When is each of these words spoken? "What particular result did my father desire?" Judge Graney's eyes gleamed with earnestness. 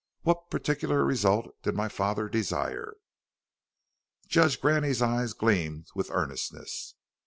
"What 0.23 0.49
particular 0.49 1.05
result 1.05 1.61
did 1.61 1.75
my 1.75 1.87
father 1.87 2.27
desire?" 2.27 2.95
Judge 4.27 4.59
Graney's 4.59 5.03
eyes 5.03 5.33
gleamed 5.33 5.89
with 5.93 6.09
earnestness. 6.09 6.95